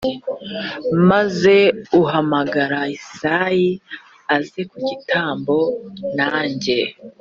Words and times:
maze 1.09 1.55
uhamagare 2.01 2.79
yesayi 2.91 3.71
aze 4.35 4.61
ku 4.69 4.77
gitambo 4.87 5.57
nanjye 6.17 6.77